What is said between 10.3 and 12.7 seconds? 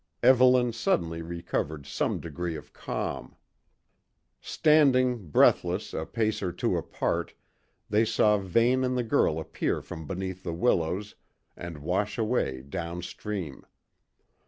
the willows and wash away